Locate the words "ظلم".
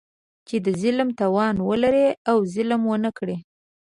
0.81-1.09, 2.53-2.81